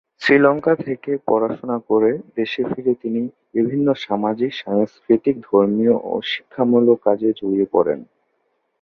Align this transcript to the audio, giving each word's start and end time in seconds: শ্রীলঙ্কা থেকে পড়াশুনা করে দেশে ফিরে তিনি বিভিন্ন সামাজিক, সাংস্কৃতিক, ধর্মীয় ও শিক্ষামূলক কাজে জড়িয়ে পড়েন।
শ্রীলঙ্কা 0.21 0.73
থেকে 0.85 1.11
পড়াশুনা 1.27 1.77
করে 1.89 2.11
দেশে 2.35 2.61
ফিরে 2.63 2.93
তিনি 3.01 3.21
বিভিন্ন 3.53 3.87
সামাজিক, 3.97 4.51
সাংস্কৃতিক, 4.55 5.35
ধর্মীয় 5.41 5.95
ও 6.03 6.13
শিক্ষামূলক 6.23 6.97
কাজে 7.03 7.29
জড়িয়ে 7.39 7.67
পড়েন। 7.71 7.99